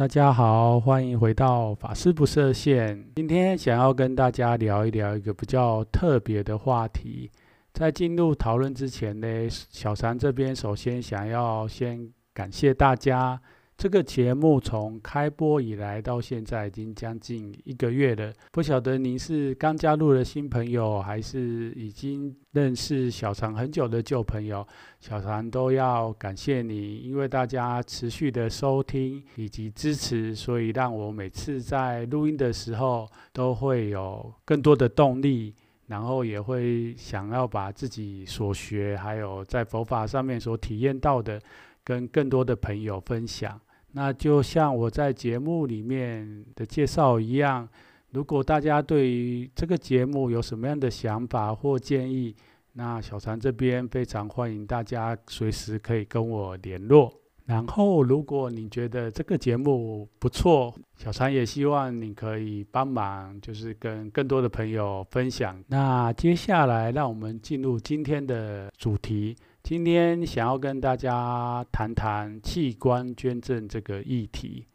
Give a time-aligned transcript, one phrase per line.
[0.00, 3.06] 大家好，欢迎回到法师不设限。
[3.16, 7.30] 今天想要跟大家聊一聊一个比较特别的话题。
[7.74, 13.38] 在进入讨论之前呢，小禅这边首先想要先感谢大家。
[13.80, 24.68] 这个节目从开播以来到现在已经将近一个月了，不晓得您是刚加入的新朋友，还是已经认识小常很久的旧朋友，
[25.00, 35.54] 小常都要感谢你，因为大家持续的收听以及支持，所以让我每次在录音的时候都会有更多的动力，
[35.86, 41.40] 然后也会想要把自己所学还有在佛法上面所体验到的，
[41.82, 43.58] 跟更多的朋友分享。
[43.92, 47.68] 那就像我在节目里面的介绍一样，
[48.10, 52.34] 如果大家对于这个节目有什么样的想法或建议，
[52.74, 57.12] 那小禅这边非常欢迎大家随时可以跟我联络。
[57.46, 65.60] 然后，如果你觉得这个节目不错，小常也希望你可以帮忙，就是跟更多的朋友分享。
[65.66, 69.34] 那接下来，让我们进入今天的主题。
[69.62, 74.66] 今天想要跟大家谈谈器官捐赠这个议题。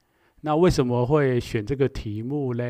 [0.41, 2.64] 那为什么会选这个题目呢？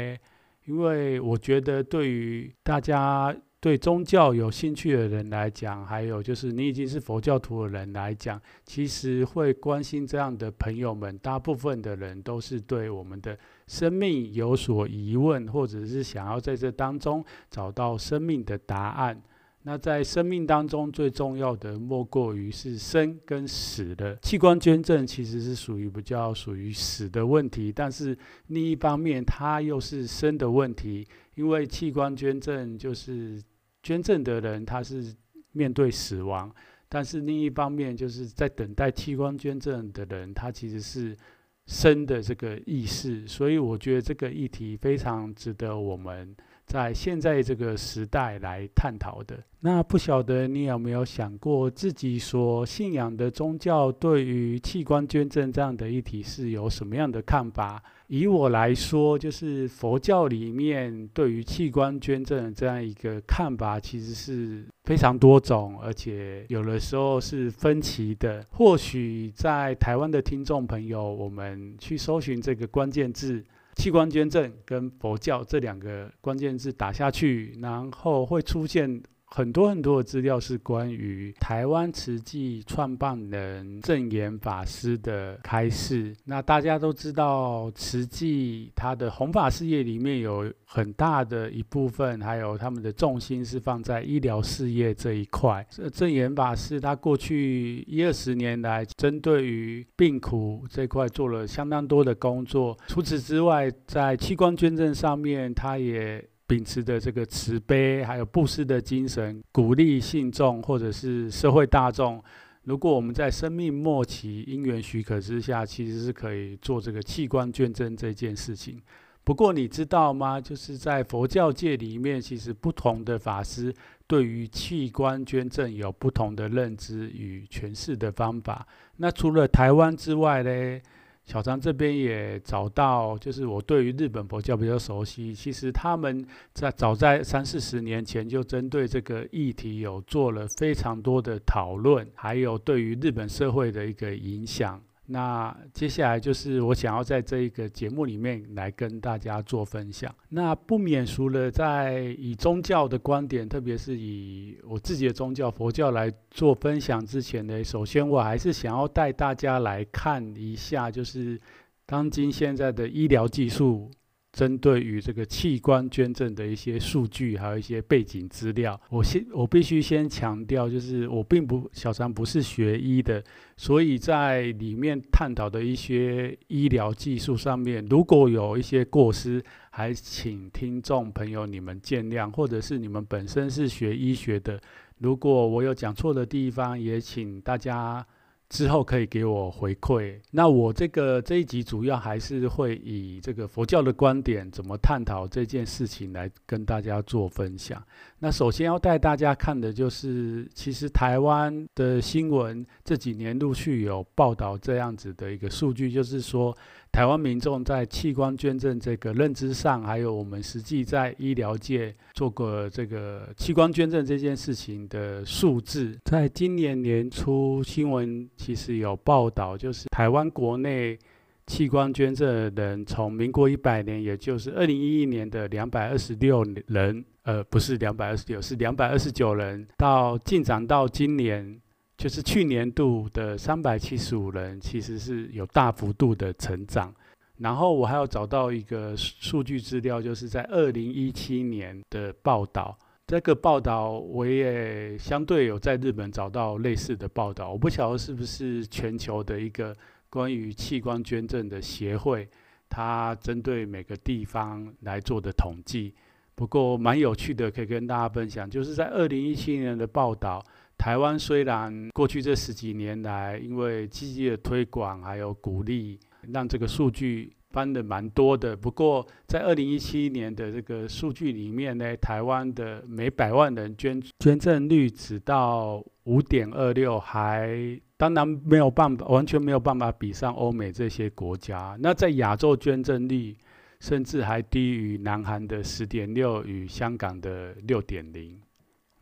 [0.65, 13.37] 因为我觉得对于大家对宗教有兴趣的人来讲，还有就是你已经是佛教徒的人来讲，其实会关心这样的朋友们，大部分的人都是对我们的
[13.67, 19.21] 生命有所疑问，或者是想要在这当中找到生命的答案。
[19.67, 24.15] 那在生命当中最重要的，莫过于是生跟死的。
[24.17, 28.15] 器官捐赠其实是属于比较属于死的问题，但是
[28.49, 33.41] 另一方面它又是生的问题，因为器官捐赠就是
[33.81, 35.11] 捐赠的人他是
[35.51, 36.53] 面对死亡，
[36.87, 41.17] 但是另一方面就是在等待器官捐赠的人，他其实是
[41.65, 46.35] 生的这个意识，所以我觉得这个议题非常值得我们。
[46.65, 57.81] 在现在这个时代来探讨的，那不晓得你有没有想过，自己所信仰的宗教对于器官捐赠这样的议题是有什么样的看法？
[58.07, 68.45] 以我来说，就是佛教里面对于器官捐赠这样一个看法，其实是非常多种，而且有的时候是分歧的。
[68.51, 73.43] 或许在台湾的听众朋友，我们去搜寻这个关键字。
[73.75, 86.15] 器官捐赠跟佛教这两个关键字打下去，然后会出现很多很多的资料，是关于台湾慈济创办人证严法师的开示。
[86.25, 95.65] 那大家都知道，慈济他的弘法事业里面有很大的一部分，还有他们的重心是放在医疗事业这一块。
[95.69, 102.77] 这证严法师他过去一二十年来，针对于病苦这块做了相当多的工作。
[102.87, 106.23] 除此之外，在器官捐赠上面，他也。
[106.47, 112.23] 秉持的这个慈悲，还有布施的精神，鼓励信众或者是社会大众，
[112.63, 118.79] 如果我们在生命末期因缘许可之下，其实是可以做这个器官捐赠这件事情。
[119.23, 120.39] 不过你知道吗？
[120.39, 123.73] 就是在佛教界里面，其实不同的法师
[124.05, 128.67] 对于器官捐赠有不同的认知与诠释的方法。
[128.97, 130.79] 那除了台湾之外呢？
[131.25, 135.33] 小张这边也找到，就是我对于日本佛教比较熟悉。
[135.33, 144.79] 其实他们在早在三四十年前就针对这个议题有做了非常多的讨论，还有对于日本社会的一个影响。
[145.07, 150.13] 那接下来就是我想要在这一个节目里面来跟大家做分享。
[150.29, 161.39] 那不免俗了在以宗教的观点，特别是以我自己的宗教佛教来做分享之前呢，首先我还是想要带大家来看一下，就是
[161.85, 163.91] 当今现在的医疗技术
[164.35, 168.77] 针对于这个器官捐赠的一些数据，还有一些背景资料。
[168.89, 173.23] 我先，我必须先强调，就是我并不，小张不是学医的，
[173.55, 184.59] 所以在里面探讨的一些医疗技术上面，如果有一些过失，还请听众朋友你们见谅，或者是你们本身是学医学的，
[184.97, 188.05] 如果我有讲错的地方，也请大家。
[188.49, 190.19] 之后可以给我回馈。
[190.31, 197.83] 那我这个这一集主要还是会以这个佛教的观点，怎么探讨这件事情来跟大家做分享。
[198.25, 206.57] 那首先要带大家看的就是，其实台湾的新闻这几年陆续有报道这样子的一个数据，就是说。
[206.91, 220.97] 台湾民众在器官捐赠这个认知上，还有我们实际在医疗界做过这个器官捐赠这件事情的数字，在今年年初新闻其实有报道，就是台湾国内
[221.47, 231.61] 器官捐赠人，从民国一百年，也就是二零一一年的两百二十六人，呃，不是两百二十六，是两百二十九人，到进展到今年。
[231.97, 236.93] 就是去年度的三百七十五人，其实是有大幅度的成长。
[237.37, 242.77] 然后我还要找到一个数据资料，就是在二零一七年的报道。
[243.07, 247.53] 这个报道我也相对有在日本找到类似的报道。
[247.53, 249.73] 我不晓得是不是全球的一个
[250.15, 252.25] 关于器官捐赠的协会，
[252.69, 255.93] 它针对每个地方来做的统计。
[256.35, 260.41] 不过蛮有趣的，可以跟大家分享，就是在二零一七年的报道。
[260.77, 265.99] 台湾虽然过去这十几年来，因为积极的推广还有鼓励，
[266.31, 268.55] 让这个数据翻得蛮多的。
[268.55, 281.77] 不过，在二零一七年的这个数据里面呢，台湾的每百万人捐捐赠率只到五点二六，还当然没有办法，完全没有办法比上欧美这些国家。
[281.79, 283.35] 那在亚洲捐赠率，
[283.79, 288.39] 甚至还低于南韩的十点六与香港的六点零。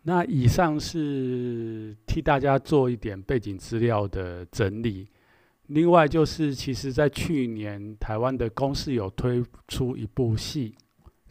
[0.04, 5.08] 那以上是替大家做一点背景资料的整理。
[5.68, 10.76] 另外就是，其实在去年台湾的公司有推出一部戏，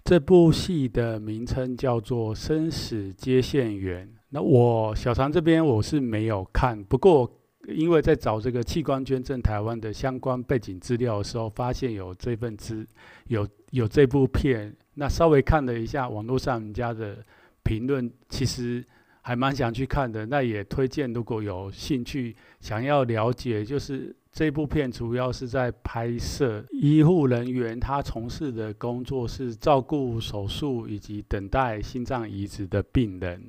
[0.02, 4.08] 这部戏的名称叫做《生死接线员》。
[4.30, 7.30] 那我小常这边我是没有看，不过
[7.68, 12.86] 因为在找这个器官捐赠台湾的相关背景资料的时候，发现有这份资
[13.28, 17.18] 有有这部片，那稍微看了一下网络上人家的。
[17.64, 18.84] 评论其实
[19.20, 33.40] 还蛮想去看的，那也推荐如果有兴趣想要了解，就是这部片主要是在拍摄医护人员他从事的工作是照顾手术以及等待心脏移植的病人。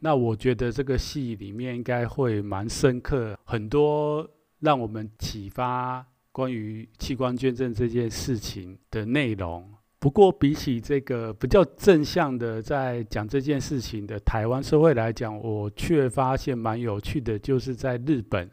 [0.00, 4.28] 那我觉得这个戏里面应该会蛮深刻，很多
[4.60, 9.68] 让我们启发关于器官捐赠这件事情的内容。
[10.00, 18.48] 不过，比起这个比较正向的在讲这件事情的台湾社会来讲，我却发现蛮有趣的，就是在日本，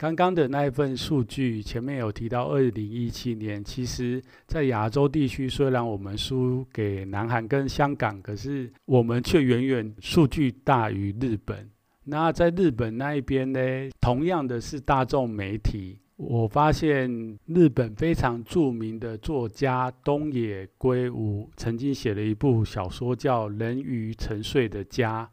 [0.00, 11.68] 刚刚的那一份数据，前面有提到，二零一七年，其实在亚洲地区，虽然我们输给南韩跟香港，可是我们却远远数据大于日本。
[12.04, 13.60] 那在日本那一边呢，
[14.00, 15.98] 同样的是大众媒体。
[16.16, 25.28] 我发现日本非常著名的作家东野圭吾曾经写了一部小说，叫《人鱼沉睡的家》。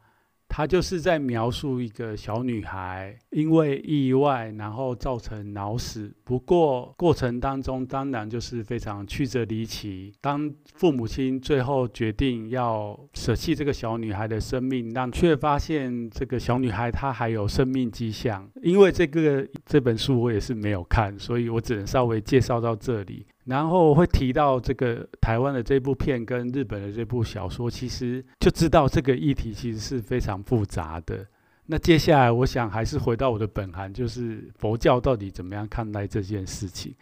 [0.48, 6.12] 他就是在描述一个小女孩因为意外，然后造成脑死。
[6.24, 10.12] 不过过程当中当然就是非常曲折离奇。
[10.20, 18.48] 当父母亲最后决定要舍弃这个小女孩的生命，但却发现这个小女孩她还有生命迹象。
[18.62, 23.26] 因为这个这本书我也是没有看，所以我只能稍微介绍到这里。
[23.48, 31.26] 然后会提到这个台湾的这部片跟日本的这部小说，其实就知道这个议题其实是非常复杂的。
[31.64, 36.94] 那接下来我想还是回到我的本行，就是佛教到底怎么样看待这件事情。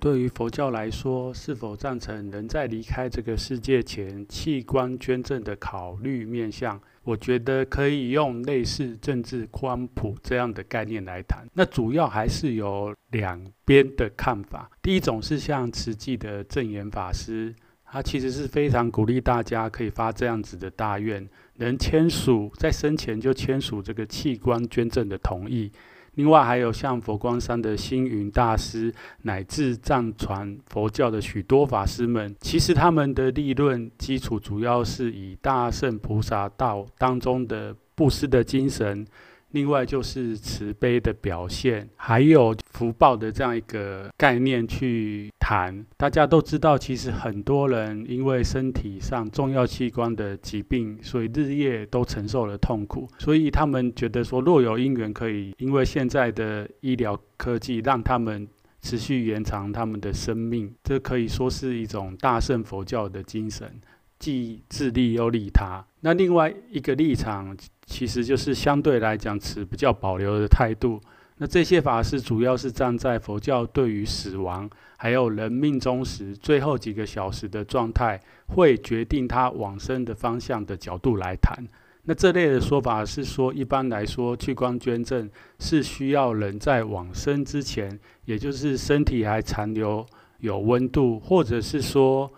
[0.00, 6.80] 对于佛教来说，是否赞成人在离开这个世界前器官捐赠的考虑面向？
[7.02, 11.46] 我觉得可以用类似政治宽普这样的概念来谈。
[11.54, 14.70] 那主要还是有两边的看法。
[14.82, 21.26] 第一种是像慈济的证严法师，他其实是非常鼓励大家可以发这样子的大愿，
[21.56, 25.72] 能签署在生前就签署这个器官捐赠的同意。
[26.18, 39.06] 另外还有像佛光山的星云大师，乃至藏传佛教的许多法师们，其实他们的立论基础主要是以大圣菩萨道当中的布施的精神。
[39.52, 45.84] 另外就是慈悲的表现，还有福报的这样一个概念去谈。
[45.96, 53.08] 大家都知道，其实很多人因为身体上重要器官的疾病，所以日夜都承受了痛苦。
[53.18, 58.46] 所以他们觉得说，若有因缘可以，因为现在的医疗科技让他们
[58.82, 63.80] 持续延长他们的生命，这可以说是一种大乘佛教的精神。
[64.18, 65.86] 既自利又利他。
[66.00, 67.56] 那另外一个立场，
[67.88, 71.00] 其实就是相对来讲持比较保留的态度。
[71.38, 74.68] 那这些法师主要是站在佛教对于死亡，
[74.98, 81.56] 还有人命终时最后几个小时的状态，会决定他往生的方向的角度来谈。
[82.04, 90.04] 那这类的说法是说，一般来说，器官捐赠是需要人在往生之前，也就是身体还残留
[90.40, 92.30] 有温度，或者是说。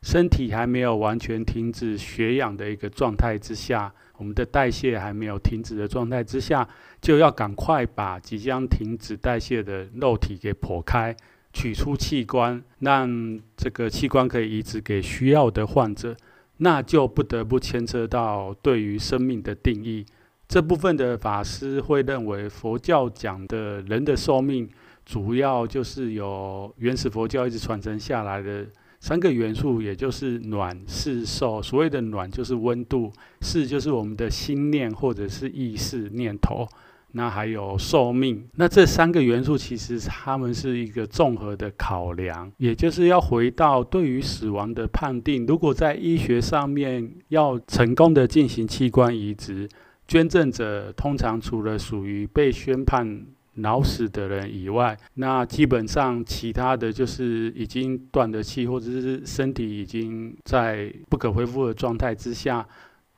[0.00, 6.68] 身体还没有完全停止血氧的一个状态之下，我们的代谢还没有停止的状态之下，
[7.00, 11.16] 就要赶快把即将停止代谢的肉体给剖开，
[11.52, 16.14] 取出器官，让这个器官可以移植给需要的患者。
[16.58, 20.04] 那就不得不牵扯到对于生命的定义。
[20.48, 24.68] 这部分的法师会认为，佛教讲的人的寿命，
[25.06, 28.66] 主要就是由原始佛教一直传承下来的。
[29.00, 31.62] 三个元素，也就是暖、湿、受。
[31.62, 36.66] 所谓的暖就是温度，湿就是我们的心念或者是意识念头。
[37.12, 38.46] 那还有寿命。
[38.56, 45.46] 那这三个元素其实它们是一个综合的考量，也就是要回到对于死亡的判定。
[45.46, 49.66] 如果在医学上面要成功的进行器官移植，
[50.06, 53.24] 捐赠者通常除了属于被宣判。
[53.58, 62.66] 脑死的人以外，那基本上其他的就是已经断了气，或者是身体已经在不可恢复的状态之下，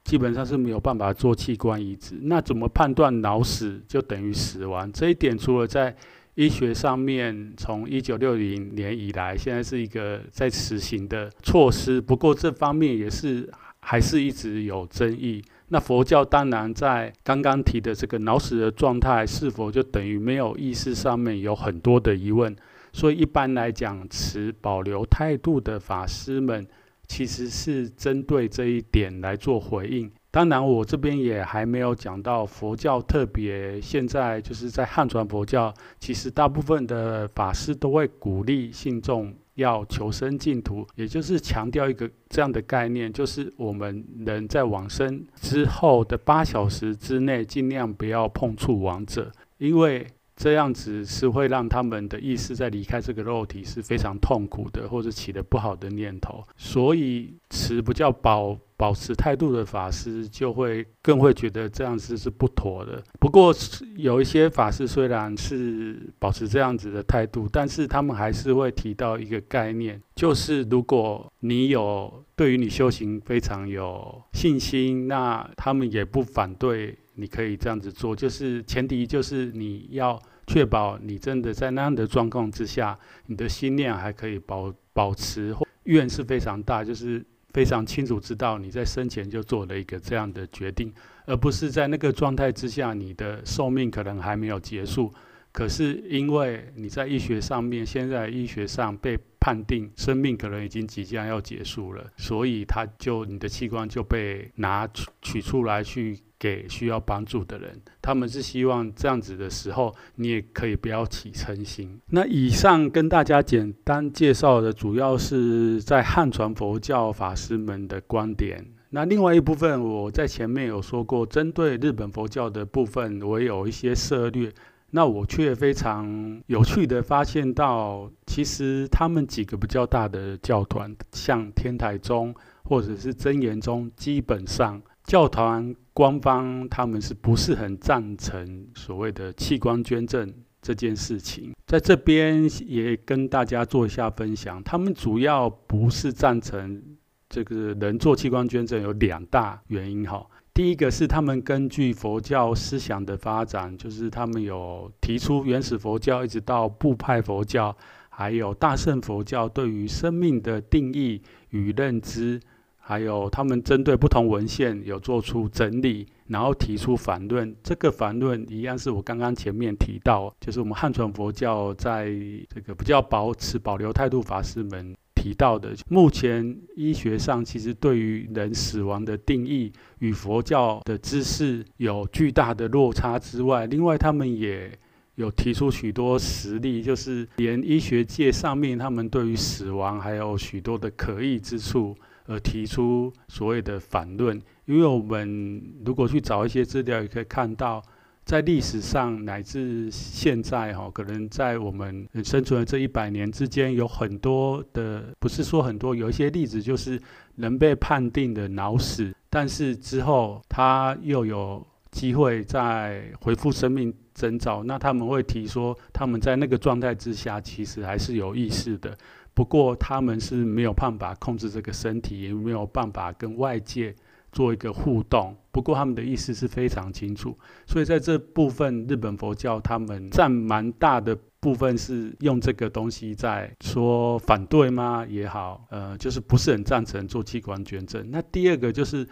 [0.05, 2.17] 基本上是没有办法做器官移植。
[2.23, 4.91] 那怎么判断脑死就等于死亡？
[4.93, 5.95] 这一点除了在
[6.35, 12.01] 医学上面，从一九六零年以来，现在是一个在实行的措施。
[12.01, 15.43] 不过这方面也是还是一直有争议。
[15.73, 22.55] 那佛教当然在刚刚提的这个脑死的状态，是否就等于没有意识上面有很多的疑问，
[22.93, 26.67] 所以一般来讲，持保留态度的法师们
[27.07, 30.11] 其实是针对这一点来做回应。
[30.33, 39.33] 当然，我这边也还没有讲到佛教特别现在就是在汉传佛教，其实大部分的法师都会鼓励信众。
[39.61, 58.59] 要求生净土，也就是强调一个这样的概念，就是我们人在往生之后的八小时之内，尽量不要碰触亡者，因为这样子是会让他们的意识在离开这个肉体是非常痛苦的，或者起的不好的念头，所以持不叫保。
[58.81, 63.03] 保持态度的法师就会更会觉得这样子是不妥的。
[63.19, 63.55] 不过
[63.99, 78.17] 有一些法师虽然是保持这样子的态度，但是他们还是会提到一个概念，就是如果你有对于你修行非常有信心，那他们也不反对你可以这样子做。
[78.17, 87.23] 就是前提就是你要确保你真的在那样的状况之下，你的心念还可以保保持，愿是非常大，就是。
[87.53, 90.93] 非常清楚知道你在生前就做了一个这样的决定，
[91.27, 95.13] 而不是在那个状态之下，你的寿命可能还没有结束。
[95.53, 107.81] 可是因为你在医学上面，现在医学上被判定生命可能已经即将要结束了，所以他就你的器官就被拿取取出来去给需要帮助的人。
[108.01, 112.01] 他们是希望这样子的时候，你也可以不要起嗔心。
[112.11, 118.65] 那以上跟大家简单介绍的，主要是在汉传佛教法师们的观点。
[118.91, 124.53] 那另外一部分，我在前面有说过，针对日本佛教的部分，我有一些涉略。
[124.93, 141.53] 那我却非常有趣的发现到，其实他们几个比较大的教团，像天台宗或者是真言宗，基本上教团官方他们是不是很赞成所谓的器官捐赠这件事情？
[141.67, 146.83] 在这边也跟大家做一下分享，他们主要不是赞成
[147.29, 150.27] 这个人做器官捐赠，有两大原因哈。
[150.53, 157.75] 第一个是他们根据佛教思想的发展，就是他们有提出原始佛教一直到部派佛教，
[158.09, 162.39] 还有大乘佛教对于生命的定义与认知，
[162.79, 167.55] 还有他们针对不同文献有做出整理，然后提出反论。
[167.63, 172.11] 这个反论一样是我刚刚前面提到，就是我们汉传佛教在
[172.53, 184.73] 这个比较保持保留态度法师们提到的，目前医学上其实对于人死亡的定义与佛教的知识有巨大的落差之外，另外他们也
[185.17, 194.41] 有提出许多实例，就是连医学界上面他们对于死亡还有许多的可疑之处，而提出所谓的反论。
[194.65, 197.83] 因为我们如果去找一些资料，也可以看到。
[198.25, 207.01] 在历史上乃至现在哈，可能在我们生存的这一百年之间，有很多的，不是说很多，有一些例子就是
[207.37, 218.97] 人被判定的脑死，但是之后他又有机会再恢复生命征兆，那他们会提说他们在那个状态之下其实还是有意识的，
[219.35, 223.93] 不过他们是没有办法控制这个身体，也没有办法跟外界。
[224.33, 235.05] 做一个互动，不过他们的意思是非常清楚，所以在这部分，日本佛教他们占蛮大的部分是用这个东西在说反对吗？
[235.09, 238.09] 也好，呃，就是不是很赞成做器官捐赠。
[238.11, 239.07] 那第二个就是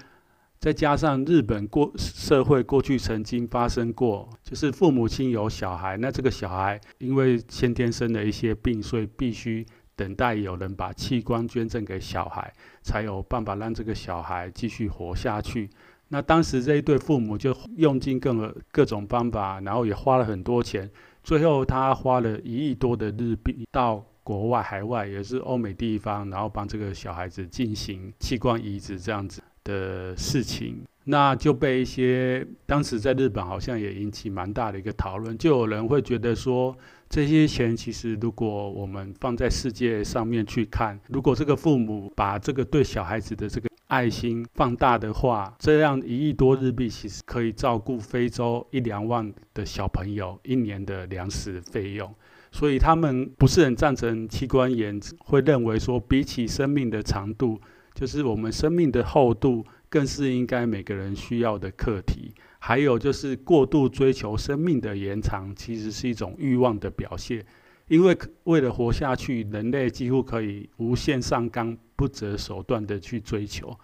[0.60, 9.66] 再加上日本过社会过去曾经发生过，就是父母亲有小孩，那这个小孩因为先天生的一些病，所以必须。
[9.98, 15.68] 等待有人把器官捐赠给小孩，才有办法让这个小孩继续活下去。
[16.06, 20.88] 那当时这一对父母就用尽各各种方法，然后也花了很多钱。
[21.24, 30.82] 最后他花了一亿多的日币到国外海外，也是欧美地方，然后帮这个小孩子进行器官移植这样子的事情。
[31.04, 36.74] 那就被一些当时在日本好像也引起蛮大的一个讨论，就有人会觉得说。
[37.10, 52.14] 这些钱其实，如果我们放在世界上面去看，如果这个父母把这个对小孩子的这个爱心放大的话，这样一亿多日币其实可以照顾非洲一两万的小朋友一年的粮食费用。
[52.52, 57.58] 所以他们不是很赞成器官移植，会认为说，比起生命的长度，
[57.98, 62.32] 就是我们生命的厚度，更是应该每个人需要的课题。
[62.60, 67.44] 还有就是过度追求生命的延长，其实是一种欲望的表现。
[67.88, 73.76] 因为为了活下去，人类几乎可以无限上纲、不择手段的去追求。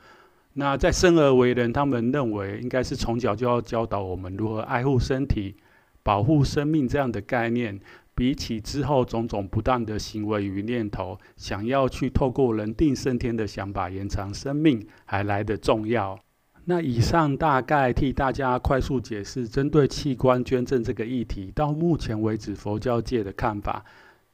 [0.53, 5.57] 那在生而为人，他们认为应该是从小就要教导我们如何爱护身体、
[6.05, 7.81] 保护生命这样的概念，
[8.15, 16.19] 比起之后种种不当的行为与念头，想要去透过人定胜天的想法延长生命，还来得重要。
[16.67, 23.85] 那以上大概替大家快速解释针对器官捐赠这个议题，到目前为止佛教界的看法，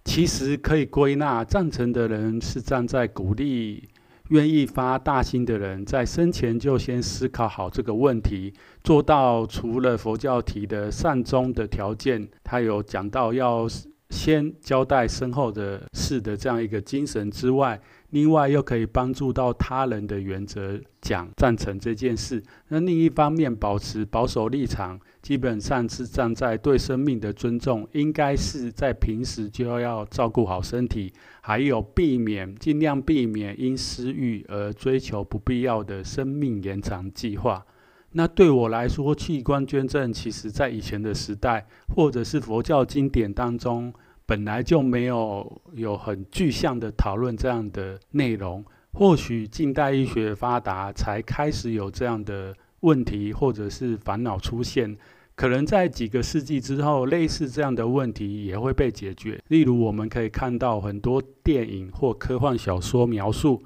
[0.04, 3.88] 其实可以归纳，赞成的人是站在鼓励
[4.30, 13.66] 愿意发大心的人，在生前就先思考好这个问题，做到除了佛教提的善终的条件，他有讲到要
[14.10, 17.80] 先交代身后的事的这样一个精神之外。
[18.10, 22.42] 另外，又可以帮助到他人的原则讲赞成这件事。
[22.68, 37.64] 那另一方面，保持保守立场，基本上是站在对生命的尊重，应该是在平时就要照顾好身体，还有避免尽量避免因私欲而追求不必要的生命延长计划。
[38.12, 43.94] 那对我来说，器官捐赠其实在以前的时代，或者是佛教经典当中。
[44.30, 54.96] 本来就没有有很具象的讨论这样的内容，或许近代医学发达才开始有这样的问题或者是烦恼出现。
[55.34, 59.36] 可能在几个世纪之后，类似这样的问题也会被解决。
[59.48, 63.60] 例如，我们可以看到很多电影或科幻小说描述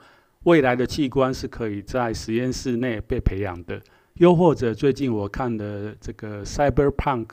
[0.44, 3.79] 未来的器官是可以在实验室内被培养的，
[4.14, 7.29] 又或者最近我看的这个 Cyberpunk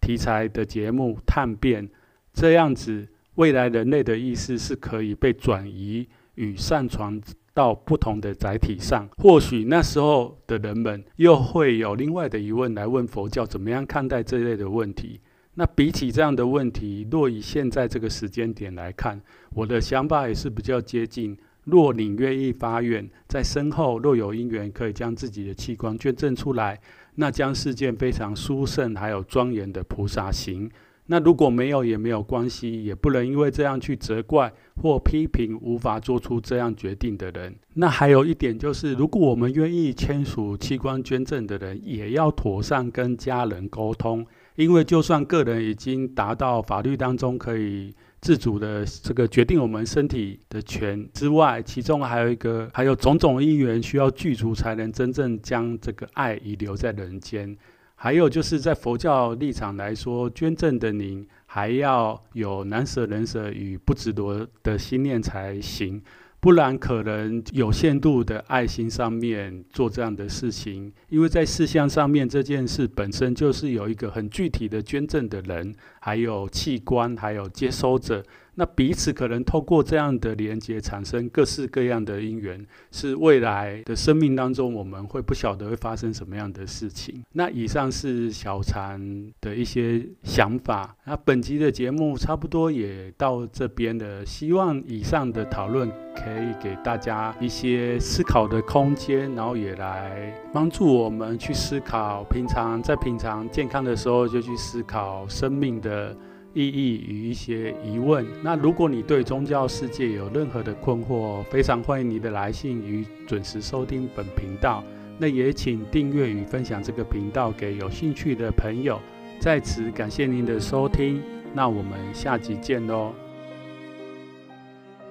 [0.00, 1.88] 题材的节目《探变》。
[2.36, 7.18] 这样子，未来人类的意识是可以被转移与上传
[7.54, 9.08] 到不同的载体上。
[9.16, 15.18] 或许那时候的人们又会有另外的疑问来问佛教，怎么样看待这类的问题？
[15.54, 19.18] 那比起这样的问题，若以现在这个时间点来看，
[19.54, 21.34] 我的想法也是比较接近。
[21.64, 26.78] 若你愿意发愿，在身后若有因缘，可以将自己的器官捐赠出来，
[27.14, 30.70] 那将是件非常殊胜还有庄严的菩萨行。
[31.06, 37.54] 那如果没有也没有关系，也不能因为这样去责怪或批评无法做出这样决定的人。
[37.74, 57.56] 那还有一点就是，如果我们愿意签署器官捐赠的人，也要妥善跟家人沟通，因为就算个人已经达到法律当中可以自主的这个决定我们身体的权之外，其中还有一个，还有种种因缘需要具足，才能真正将这个爱遗留在人间。
[57.96, 66.00] 还有就是在佛教立场来说，捐赠的您还要有难舍能舍与不执着的心念才行。
[66.38, 78.22] 不然可能有限度的爱心上面做这样的事情，因为在事项上面这件事本身就是有一个很具体的捐赠的人，还有器官，还有接收者。
[78.58, 87.22] 那彼此可能透过这样的连接，产生各式各样的因缘，是未来的生命当中我们会不晓得会发生什么样的事情。
[87.32, 88.98] 那以上是小禅
[89.42, 90.96] 的一些想法。
[91.04, 106.16] 那本集的节目差不多也到这边了，希望以上的讨论可以给大家一些思考的空间，然后也来帮助我们去思考，平常在平常健康的时候就去思考生命的。
[106.56, 108.26] 意义与一些疑问。
[108.42, 114.82] 那如果你对宗教世界有任何的困惑，非常欢迎你的来信与准时收听本频道。
[115.18, 118.98] 那也请订阅与分享这个频道给有兴趣的朋友。
[119.38, 123.25] 在此感谢您的收听，那我们下集见喽。